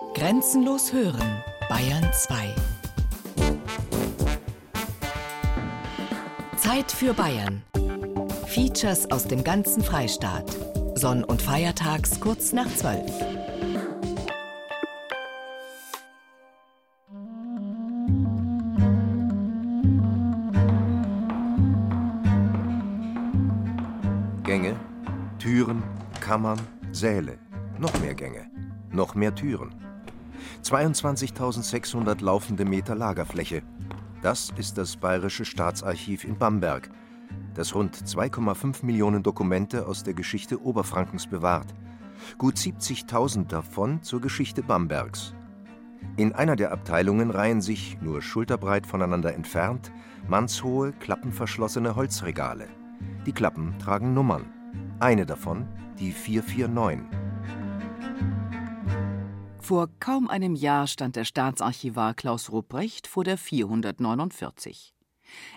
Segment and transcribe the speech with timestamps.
[0.00, 2.54] Grenzenlos hören, Bayern 2.
[6.56, 7.62] Zeit für Bayern.
[8.46, 10.56] Features aus dem ganzen Freistaat.
[10.96, 13.00] Sonn- und Feiertags kurz nach 12.
[24.42, 24.74] Gänge,
[25.38, 25.84] Türen,
[26.20, 26.60] Kammern,
[26.90, 27.38] Säle.
[27.78, 28.50] Noch mehr Gänge,
[28.90, 29.89] noch mehr Türen.
[30.62, 33.62] 22.600 laufende Meter Lagerfläche.
[34.22, 36.90] Das ist das Bayerische Staatsarchiv in Bamberg,
[37.54, 41.74] das rund 2,5 Millionen Dokumente aus der Geschichte Oberfrankens bewahrt.
[42.38, 45.34] Gut 70.000 davon zur Geschichte Bambergs.
[46.16, 49.92] In einer der Abteilungen reihen sich, nur schulterbreit voneinander entfernt,
[50.28, 52.68] mannshohe, klappenverschlossene Holzregale.
[53.26, 54.46] Die Klappen tragen Nummern.
[54.98, 55.66] Eine davon
[55.98, 57.19] die 449.
[59.60, 64.94] Vor kaum einem Jahr stand der Staatsarchivar Klaus Rupprecht vor der 449.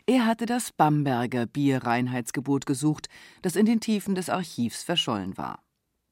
[0.06, 3.08] Er hatte das Bamberger Bierreinheitsgebot gesucht,
[3.42, 5.64] das in den Tiefen des Archivs verschollen war.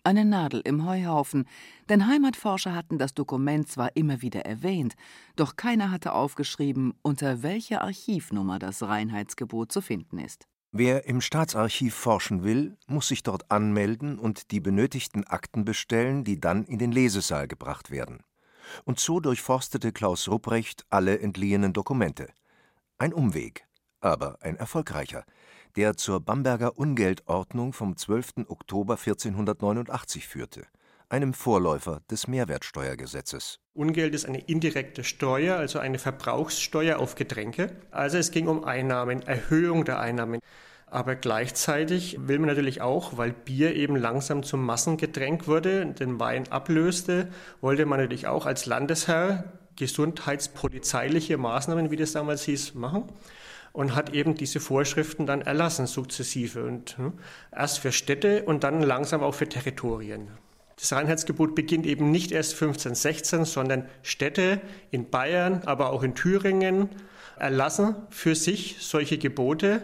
[0.04, 1.46] Eine Nadel im Heuhaufen,
[1.90, 4.96] denn Heimatforscher hatten das Dokument zwar immer wieder erwähnt,
[5.36, 10.48] doch keiner hatte aufgeschrieben, unter welcher Archivnummer das Reinheitsgebot zu finden ist.
[10.74, 16.40] Wer im Staatsarchiv forschen will, muss sich dort anmelden und die benötigten Akten bestellen, die
[16.40, 18.24] dann in den Lesesaal gebracht werden.
[18.86, 22.30] Und so durchforstete Klaus Rupprecht alle entliehenen Dokumente.
[22.98, 23.68] Ein Umweg,
[24.00, 25.26] aber ein erfolgreicher,
[25.76, 28.46] der zur Bamberger Ungeldordnung vom 12.
[28.48, 30.68] Oktober 1489 führte,
[31.12, 33.60] einem Vorläufer des Mehrwertsteuergesetzes.
[33.74, 37.72] Ungeld ist eine indirekte Steuer, also eine Verbrauchssteuer auf Getränke.
[37.92, 40.40] Also es ging um Einnahmen, Erhöhung der Einnahmen.
[40.88, 46.52] Aber gleichzeitig will man natürlich auch, weil Bier eben langsam zum Massengetränk wurde, den Wein
[46.52, 47.30] ablöste,
[47.62, 49.46] wollte man natürlich auch als Landesherr
[49.76, 53.06] gesundheitspolizeiliche Maßnahmen, wie das damals hieß, machen
[53.74, 56.64] und hat eben diese Vorschriften dann erlassen, sukzessive.
[56.64, 57.14] Und hm,
[57.54, 60.30] erst für Städte und dann langsam auch für Territorien.
[60.82, 64.60] Das Reinheitsgebot beginnt eben nicht erst 1516, sondern Städte
[64.90, 66.90] in Bayern, aber auch in Thüringen
[67.38, 69.84] erlassen für sich solche Gebote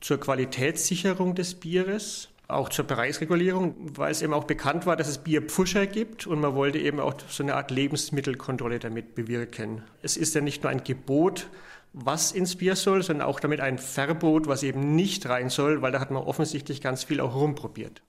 [0.00, 5.18] zur Qualitätssicherung des Bieres, auch zur Preisregulierung, weil es eben auch bekannt war, dass es
[5.18, 9.82] Bierpfuscher gibt und man wollte eben auch so eine Art Lebensmittelkontrolle damit bewirken.
[10.02, 11.46] Es ist ja nicht nur ein Gebot,
[11.92, 15.92] was ins Bier soll, sondern auch damit ein Verbot, was eben nicht rein soll, weil
[15.92, 18.02] da hat man offensichtlich ganz viel auch rumprobiert.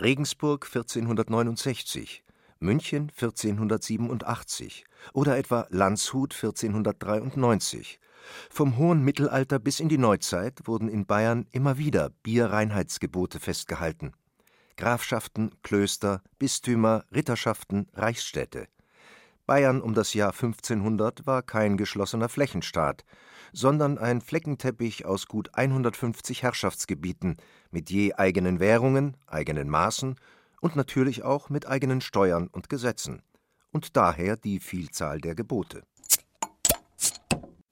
[0.00, 2.22] Regensburg 1469,
[2.60, 7.98] München 1487 oder etwa Landshut 1493.
[8.48, 14.12] Vom hohen Mittelalter bis in die Neuzeit wurden in Bayern immer wieder Bierreinheitsgebote festgehalten.
[14.76, 18.68] Grafschaften, Klöster, Bistümer, Ritterschaften, Reichsstädte.
[19.48, 23.06] Bayern um das Jahr 1500 war kein geschlossener Flächenstaat,
[23.54, 27.38] sondern ein Fleckenteppich aus gut 150 Herrschaftsgebieten
[27.70, 30.16] mit je eigenen Währungen, eigenen Maßen
[30.60, 33.22] und natürlich auch mit eigenen Steuern und Gesetzen.
[33.72, 35.82] Und daher die Vielzahl der Gebote.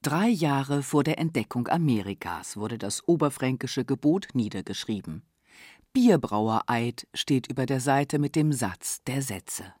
[0.01, 5.21] Drei Jahre vor der Entdeckung Amerikas wurde das oberfränkische Gebot niedergeschrieben.
[5.93, 9.75] Bierbrauereid steht über der Seite mit dem Satz der Sätze.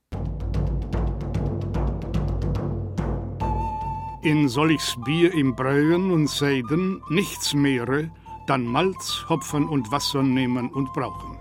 [4.21, 8.09] In solches Bier im Breuen und Seiden nichts mehre,
[8.47, 11.37] dann Malz, Hopfen und Wasser nehmen und brauchen.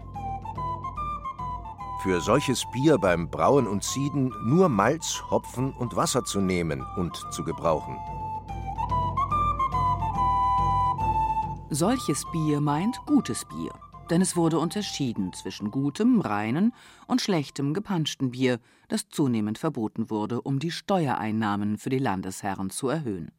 [2.02, 7.16] Für solches Bier beim Brauen und Sieden nur Malz, Hopfen und Wasser zu nehmen und
[7.30, 7.96] zu gebrauchen.
[11.70, 13.72] Solches Bier meint gutes Bier,
[14.10, 16.72] denn es wurde unterschieden zwischen gutem, reinen
[17.06, 22.88] und schlechtem gepanschten Bier, das zunehmend verboten wurde, um die Steuereinnahmen für die Landesherren zu
[22.88, 23.32] erhöhen.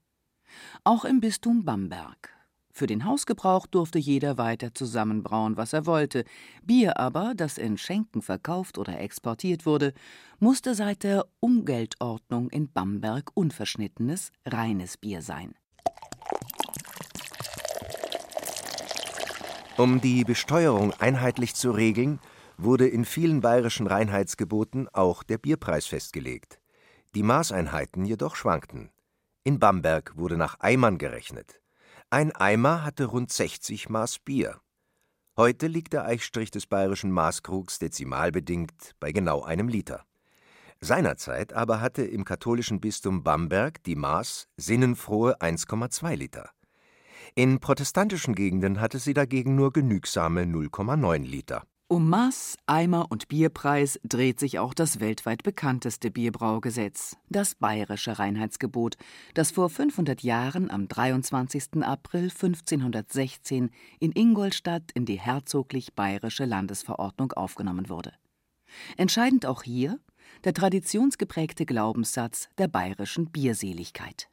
[0.84, 2.34] Auch im Bistum Bamberg.
[2.72, 6.26] Für den Hausgebrauch durfte jeder weiter zusammenbrauen, was er wollte.
[6.64, 9.94] Bier aber, das in Schenken verkauft oder exportiert wurde,
[10.40, 15.56] musste seit der Umgeldordnung in Bamberg unverschnittenes, reines Bier sein.
[19.78, 22.20] Um die Besteuerung einheitlich zu regeln,
[22.58, 26.60] wurde in vielen bayerischen Reinheitsgeboten auch der Bierpreis festgelegt.
[27.14, 28.90] Die Maßeinheiten jedoch schwankten.
[29.44, 31.62] In Bamberg wurde nach Eimern gerechnet.
[32.10, 34.60] Ein Eimer hatte rund 60 Maß Bier.
[35.38, 40.06] Heute liegt der Eichstrich des bayerischen Maßkrugs dezimalbedingt bei genau einem Liter.
[40.80, 46.50] Seinerzeit aber hatte im katholischen Bistum Bamberg die Maß sinnenfrohe 1,2 Liter.
[47.36, 51.64] In protestantischen Gegenden hatte sie dagegen nur genügsame 0,9 Liter.
[51.90, 58.98] Um Maß, Eimer und Bierpreis dreht sich auch das weltweit bekannteste Bierbraugesetz, das Bayerische Reinheitsgebot,
[59.36, 61.84] das vor 500 Jahren am 23.
[61.84, 63.70] April 1516
[64.02, 68.12] in Ingolstadt in die herzoglich bayerische Landesverordnung aufgenommen wurde.
[68.98, 69.98] Entscheidend auch hier
[70.44, 74.28] der traditionsgeprägte Glaubenssatz der bayerischen Bierseligkeit.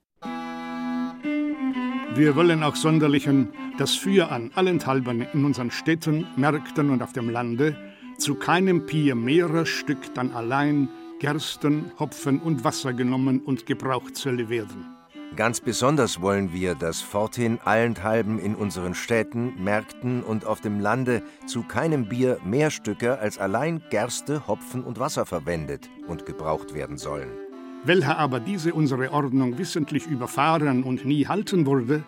[2.16, 7.28] Wir wollen auch sonderlichen das Für an allenthalben in unseren Städten, Märkten und auf dem
[7.28, 7.76] Lande
[8.19, 10.88] zu keinem Bier mehrer Stück dann allein
[11.19, 14.94] Gersten, Hopfen und Wasser genommen und gebraucht solle werden.
[15.34, 21.20] Ganz besonders wollen wir, dass forthin allenthalben in unseren Städten, Märkten und auf dem Lande
[21.46, 26.96] zu keinem Bier mehr Stücke als allein Gerste, Hopfen und Wasser verwendet und gebraucht werden
[26.96, 27.44] sollen.
[27.86, 32.02] Welcher aber diese unsere Ordnung wissentlich überfahren und nie halten wurde,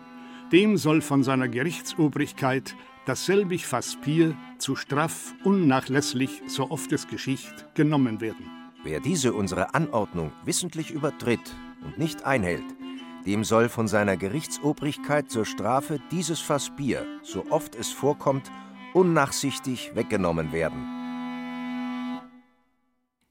[0.51, 2.75] dem soll von seiner Gerichtsobrigkeit
[3.05, 3.97] dasselbig Fass
[4.57, 8.49] zu straff unnachlässlich, so oft es geschicht, genommen werden.
[8.83, 12.65] Wer diese unsere Anordnung wissentlich übertritt und nicht einhält,
[13.27, 16.71] dem soll von seiner Gerichtsobrigkeit zur Strafe dieses Fass
[17.21, 18.49] so oft es vorkommt,
[18.93, 20.96] unnachsichtig weggenommen werden.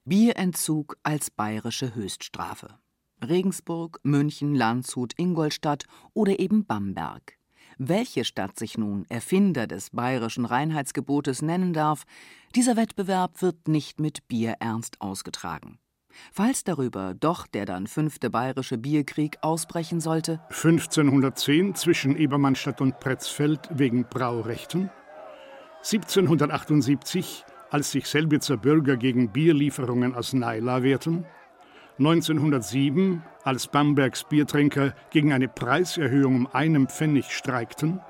[0.07, 2.75] Bierentzug als bayerische Höchststrafe.
[3.21, 5.83] Regensburg, München, Landshut, Ingolstadt
[6.13, 7.33] oder eben Bamberg.
[7.77, 12.05] Welche Stadt sich nun Erfinder des bayerischen Reinheitsgebotes nennen darf,
[12.55, 15.77] dieser Wettbewerb wird nicht mit Bierernst ausgetragen.
[16.31, 23.59] Falls darüber doch der dann fünfte bayerische Bierkrieg ausbrechen sollte, 1510 zwischen Ebermannstadt und Pretzfeld
[23.71, 24.89] wegen Braurechten,
[25.79, 31.25] 1778 als sich Selbitzer Bürger gegen Bierlieferungen aus Naila wehrten,
[31.99, 38.01] 1907, als Bambergs Biertrinker gegen eine Preiserhöhung um einen Pfennig streikten,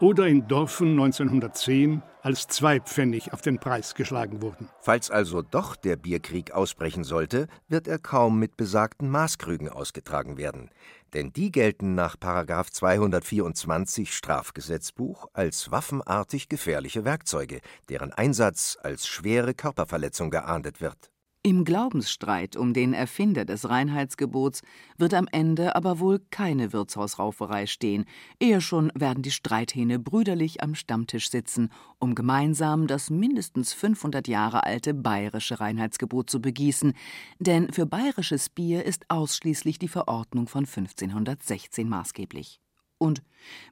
[0.00, 4.68] oder in Dorfen 1910, als zwei Pfennig auf den Preis geschlagen wurden.
[4.80, 10.70] Falls also doch der Bierkrieg ausbrechen sollte, wird er kaum mit besagten Maßkrügen ausgetragen werden,
[11.14, 20.30] denn die gelten nach 224 Strafgesetzbuch als waffenartig gefährliche Werkzeuge, deren Einsatz als schwere Körperverletzung
[20.30, 21.10] geahndet wird.
[21.48, 24.60] Im Glaubensstreit um den Erfinder des Reinheitsgebots
[24.98, 28.04] wird am Ende aber wohl keine Wirtshausrauferei stehen,
[28.38, 34.64] eher schon werden die Streithähne brüderlich am Stammtisch sitzen, um gemeinsam das mindestens 500 Jahre
[34.64, 36.92] alte bayerische Reinheitsgebot zu begießen,
[37.38, 42.60] denn für bayerisches Bier ist ausschließlich die Verordnung von 1516 maßgeblich.
[42.98, 43.22] Und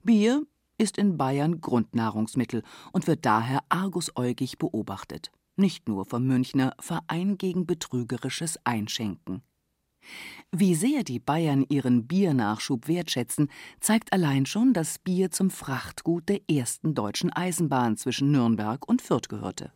[0.02, 0.46] Bier
[0.78, 2.62] ist in Bayern Grundnahrungsmittel
[2.92, 9.42] und wird daher argusäugig beobachtet nicht nur vom Münchner Verein gegen betrügerisches Einschenken.
[10.52, 13.50] Wie sehr die Bayern ihren Biernachschub wertschätzen,
[13.80, 19.28] zeigt allein schon, dass Bier zum Frachtgut der ersten deutschen Eisenbahn zwischen Nürnberg und Fürth
[19.28, 19.72] gehörte.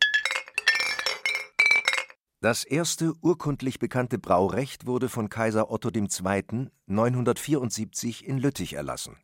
[2.39, 6.69] Das erste urkundlich bekannte Braurecht wurde von Kaiser Otto II.
[6.87, 9.17] 974 in Lüttich erlassen.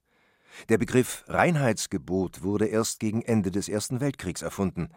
[0.70, 4.90] Der Begriff Reinheitsgebot wurde erst gegen Ende des Ersten Weltkriegs erfunden.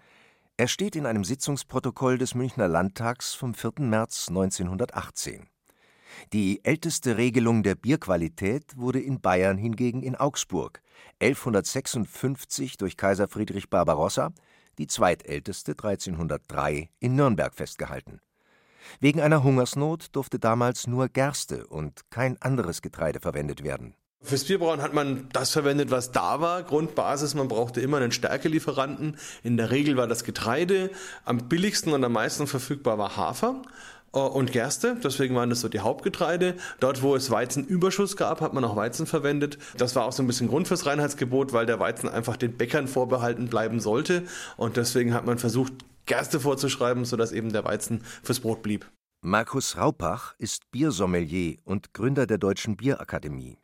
[0.61, 3.77] Er steht in einem Sitzungsprotokoll des Münchner Landtags vom 4.
[3.79, 5.49] März 1918.
[6.35, 10.83] Die älteste Regelung der Bierqualität wurde in Bayern hingegen in Augsburg
[11.19, 14.35] 1156 durch Kaiser Friedrich Barbarossa,
[14.77, 18.21] die zweitälteste 1303 in Nürnberg festgehalten.
[19.01, 24.83] Wegen einer Hungersnot durfte damals nur Gerste und kein anderes Getreide verwendet werden Fürs Bierbrauen
[24.83, 26.63] hat man das verwendet, was da war.
[26.63, 29.17] Grundbasis, man brauchte immer einen Stärkelieferanten.
[29.43, 30.91] In der Regel war das Getreide.
[31.25, 33.63] Am billigsten und am meisten verfügbar war Hafer
[34.13, 34.97] äh, und Gerste.
[35.03, 36.55] Deswegen waren das so die Hauptgetreide.
[36.81, 39.57] Dort, wo es Weizenüberschuss gab, hat man auch Weizen verwendet.
[39.79, 42.89] Das war auch so ein bisschen Grund fürs Reinheitsgebot, weil der Weizen einfach den Bäckern
[42.89, 44.25] vorbehalten bleiben sollte.
[44.59, 45.73] Und deswegen hat man versucht,
[46.05, 48.91] Gerste vorzuschreiben, sodass eben der Weizen fürs Brot blieb.
[49.23, 53.59] Markus Raupach ist Biersommelier und Gründer der Deutschen Bierakademie.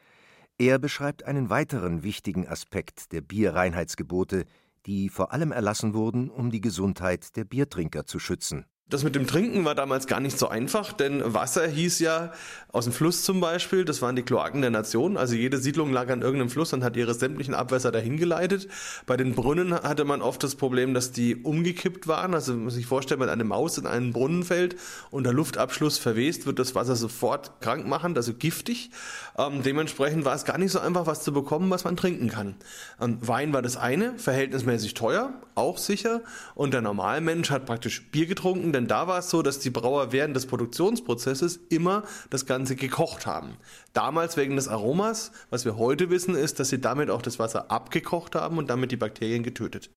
[0.58, 4.46] Er beschreibt einen weiteren wichtigen Aspekt der Bierreinheitsgebote,
[4.86, 9.26] die vor allem erlassen wurden, um die Gesundheit der Biertrinker zu schützen das mit dem
[9.26, 12.32] Trinken war damals gar nicht so einfach, denn Wasser hieß ja
[12.76, 15.16] aus dem Fluss zum Beispiel, das waren die Kloaken der Nation.
[15.16, 18.68] Also jede Siedlung lag an irgendeinem Fluss und hat ihre sämtlichen Abwässer dahin geleitet.
[19.06, 22.34] Bei den Brunnen hatte man oft das Problem, dass die umgekippt waren.
[22.34, 24.76] Also man muss sich vorstellen, wenn eine Maus in einen Brunnen fällt
[25.10, 28.90] und der Luftabschluss verwest, wird das Wasser sofort krank machen, also giftig.
[29.38, 32.54] Ähm, dementsprechend war es gar nicht so einfach, was zu bekommen, was man trinken kann.
[33.00, 36.20] Ähm, Wein war das eine, verhältnismäßig teuer, auch sicher.
[36.54, 40.12] Und der Normalmensch hat praktisch Bier getrunken, denn da war es so, dass die Brauer
[40.12, 43.56] während des Produktionsprozesses immer das Ganze gekocht haben.
[43.94, 47.70] Damals wegen des Aromas, was wir heute wissen, ist, dass sie damit auch das Wasser
[47.70, 49.90] abgekocht haben und damit die Bakterien getötet.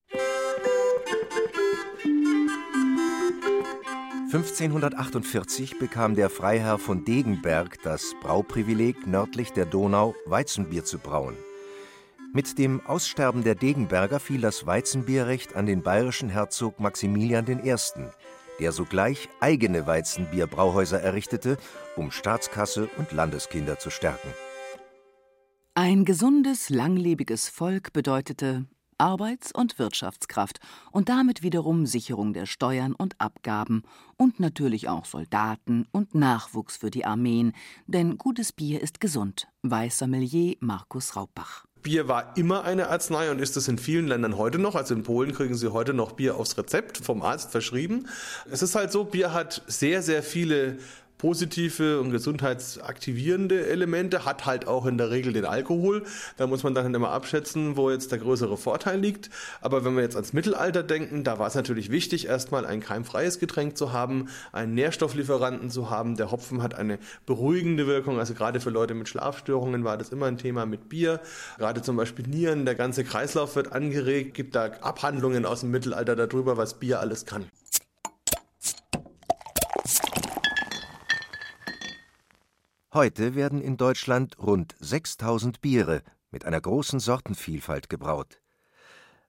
[4.31, 11.36] 1548 bekam der Freiherr von Degenberg das Brauprivileg, nördlich der Donau Weizenbier zu brauen.
[12.31, 17.75] Mit dem Aussterben der Degenberger fiel das Weizenbierrecht an den bayerischen Herzog Maximilian I.,
[18.59, 21.57] der sogleich eigene Weizenbierbrauhäuser errichtete,
[21.95, 24.29] um Staatskasse und Landeskinder zu stärken.
[25.75, 28.65] Ein gesundes, langlebiges Volk bedeutete
[28.99, 30.59] Arbeits- und Wirtschaftskraft
[30.91, 33.83] und damit wiederum Sicherung der Steuern und Abgaben
[34.17, 37.53] und natürlich auch Soldaten und Nachwuchs für die Armeen,
[37.87, 39.47] denn gutes Bier ist gesund.
[39.63, 41.65] Weiß Sommelier Markus Raubbach.
[41.81, 44.75] Bier war immer eine Arznei und ist es in vielen Ländern heute noch.
[44.75, 48.07] Also in Polen kriegen sie heute noch Bier aufs Rezept vom Arzt verschrieben.
[48.51, 50.77] Es ist halt so, Bier hat sehr, sehr viele
[51.19, 56.03] positive und gesundheitsaktivierende Elemente, hat halt auch in der Regel den Alkohol.
[56.38, 59.29] Da muss man dann immer abschätzen, wo jetzt der größere Vorteil liegt.
[59.61, 63.38] Aber wenn wir jetzt ans Mittelalter denken, da war es natürlich wichtig, erstmal ein keimfreies
[63.38, 66.15] Getränk zu haben, einen Nährstofflieferanten zu haben.
[66.15, 68.17] Der Hopfen hat eine beruhigende Wirkung.
[68.17, 71.19] Also gerade für Leute mit Schlafstörungen war das immer ein Thema mit Bier.
[71.57, 74.35] Gerade zum Beispiel Nieren, der ganze Kreislauf wird angeregt.
[74.35, 77.45] Gibt da Abhandlungen aus dem Mittelalter darüber, was Bier alles kann.
[82.91, 88.41] Heute werden in Deutschland rund 6000 Biere mit einer großen Sortenvielfalt gebraut.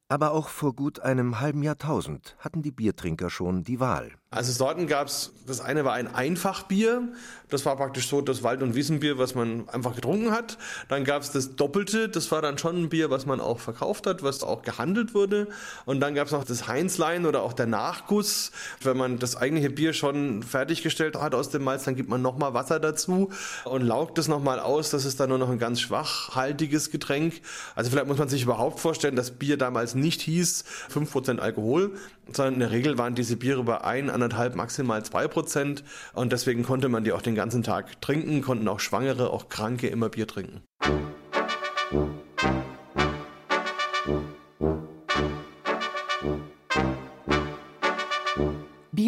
[0.09, 4.13] Aber auch vor gut einem halben Jahrtausend hatten die Biertrinker schon die Wahl.
[4.33, 7.09] Also Sorten gab es, das eine war ein Einfachbier,
[7.49, 10.57] das war praktisch so das Wald- und Wiesenbier, was man einfach getrunken hat.
[10.89, 14.07] Dann gab es das Doppelte, das war dann schon ein Bier, was man auch verkauft
[14.07, 15.49] hat, was auch gehandelt wurde.
[15.85, 18.53] Und dann gab es noch das Heinzlein oder auch der Nachguss.
[18.81, 22.55] Wenn man das eigentliche Bier schon fertiggestellt hat aus dem Malz, dann gibt man nochmal
[22.55, 23.31] Wasser dazu
[23.65, 24.91] und laugt es nochmal aus.
[24.91, 27.41] Das ist dann nur noch ein ganz schwachhaltiges Getränk.
[27.75, 31.97] Also vielleicht muss man sich überhaupt vorstellen, dass Bier damals nicht hieß 5% Alkohol,
[32.37, 35.85] sondern in der Regel waren diese Biere bei ein, anderthalb, maximal zwei Prozent.
[36.13, 39.89] Und deswegen konnte man die auch den ganzen Tag trinken, konnten auch Schwangere, auch Kranke
[39.89, 40.63] immer Bier trinken.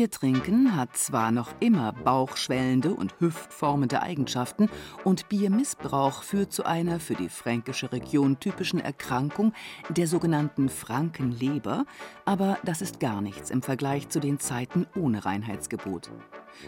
[0.02, 4.68] Bier trinken hat zwar noch immer bauchschwellende und hüftformende Eigenschaften
[5.04, 9.52] und Biermissbrauch führt zu einer für die fränkische Region typischen Erkrankung,
[9.90, 11.84] der sogenannten Frankenleber,
[12.24, 16.10] aber das ist gar nichts im Vergleich zu den Zeiten ohne Reinheitsgebot.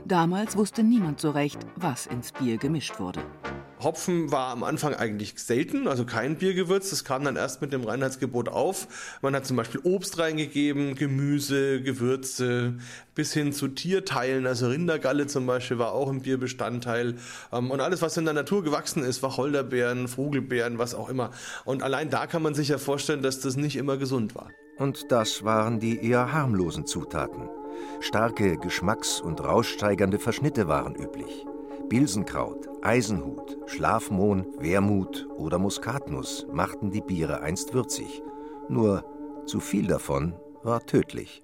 [0.04, 3.24] Damals wusste niemand so recht, was ins Bier gemischt wurde.
[3.82, 6.90] Hopfen war am Anfang eigentlich selten, also kein Biergewürz.
[6.90, 9.18] Das kam dann erst mit dem Reinheitsgebot auf.
[9.22, 12.74] Man hat zum Beispiel Obst reingegeben, Gemüse, Gewürze,
[13.14, 17.16] bis hin zu Tierteilen, also Rindergalle zum Beispiel war auch ein Bierbestandteil.
[17.52, 21.30] Ähm, und alles, was in der Natur gewachsen ist, Wacholderbeeren, Vogelbeeren, was auch immer.
[21.64, 24.50] Und allein da kann man sich ja vorstellen, dass das nicht immer gesund war.
[24.78, 27.48] Und das waren die eher harmlosen Zutaten.
[28.00, 31.46] Starke, geschmacks- und rauschsteigernde Verschnitte waren üblich.
[31.88, 38.22] Bilsenkraut, Eisenhut, Schlafmohn, Wermut oder Muskatnuss machten die Biere einst würzig.
[38.68, 39.04] Nur
[39.46, 41.42] zu viel davon war tödlich.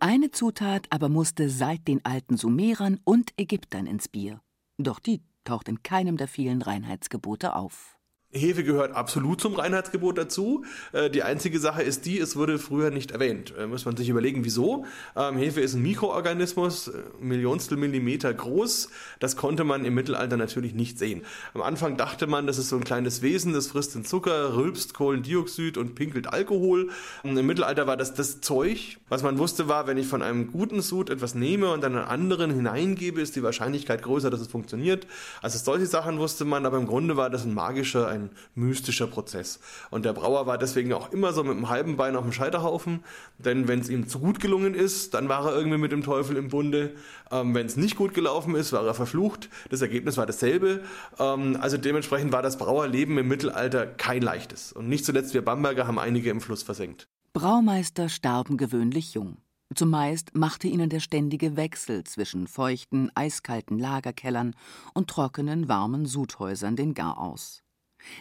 [0.00, 4.40] Eine Zutat aber musste seit den alten Sumerern und Ägyptern ins Bier.
[4.78, 7.99] Doch die taucht in keinem der vielen Reinheitsgebote auf.
[8.32, 10.64] Hefe gehört absolut zum Reinheitsgebot dazu.
[10.92, 13.52] Äh, die einzige Sache ist die, es wurde früher nicht erwähnt.
[13.58, 14.84] Äh, muss man sich überlegen, wieso.
[15.16, 18.90] Ähm, Hefe ist ein Mikroorganismus, äh, Millionstel Millimeter groß.
[19.18, 21.22] Das konnte man im Mittelalter natürlich nicht sehen.
[21.54, 24.94] Am Anfang dachte man, das ist so ein kleines Wesen, das frisst den Zucker, rülpst
[24.94, 26.90] Kohlendioxid und pinkelt Alkohol.
[27.24, 28.98] Im Mittelalter war das das Zeug.
[29.08, 32.06] Was man wusste war, wenn ich von einem guten Sud etwas nehme und dann einen
[32.06, 35.08] anderen hineingebe, ist die Wahrscheinlichkeit größer, dass es funktioniert.
[35.42, 39.06] Also solche Sachen wusste man, aber im Grunde war das ein magischer, ein ein mystischer
[39.06, 39.60] Prozess.
[39.90, 43.04] Und der Brauer war deswegen auch immer so mit einem halben Bein auf dem Scheiterhaufen,
[43.38, 46.36] denn wenn es ihm zu gut gelungen ist, dann war er irgendwie mit dem Teufel
[46.36, 46.94] im Bunde.
[47.30, 49.48] Ähm, wenn es nicht gut gelaufen ist, war er verflucht.
[49.70, 50.82] Das Ergebnis war dasselbe.
[51.18, 54.72] Ähm, also dementsprechend war das Brauerleben im Mittelalter kein leichtes.
[54.72, 57.08] Und nicht zuletzt wir Bamberger haben einige im Fluss versenkt.
[57.32, 59.36] Braumeister starben gewöhnlich jung.
[59.72, 64.56] Zumeist machte ihnen der ständige Wechsel zwischen feuchten, eiskalten Lagerkellern
[64.94, 67.62] und trockenen, warmen Sudhäusern den Gar aus.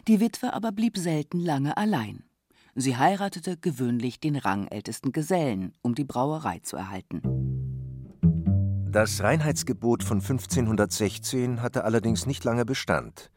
[0.07, 2.23] Die Witwe aber blieb selten lange allein.
[2.75, 7.21] Sie heiratete gewöhnlich den rangältesten Gesellen, um die Brauerei zu erhalten.
[8.91, 13.29] Das Reinheitsgebot von 1516 hatte allerdings nicht lange Bestand.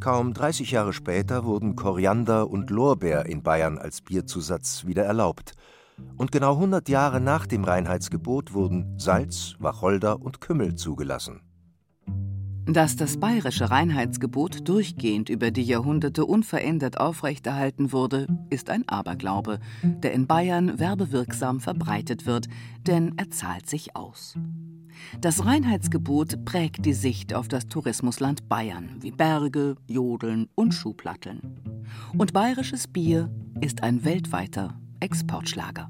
[0.00, 5.52] Kaum 30 Jahre später wurden Koriander und Lorbeer in Bayern als Bierzusatz wieder erlaubt.
[6.16, 11.42] Und genau 100 Jahre nach dem Reinheitsgebot wurden Salz, Wacholder und Kümmel zugelassen.
[12.72, 20.12] Dass das bayerische Reinheitsgebot durchgehend über die Jahrhunderte unverändert aufrechterhalten wurde, ist ein Aberglaube, der
[20.12, 22.46] in Bayern werbewirksam verbreitet wird,
[22.86, 24.36] denn er zahlt sich aus.
[25.20, 31.40] Das Reinheitsgebot prägt die Sicht auf das Tourismusland Bayern, wie Berge, Jodeln und Schuhplatteln.
[32.16, 35.88] Und bayerisches Bier ist ein weltweiter Exportschlager.